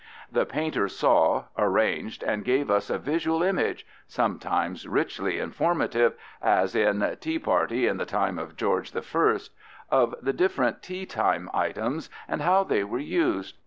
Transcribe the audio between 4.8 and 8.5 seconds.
richly informative, as in Tea Party in the Time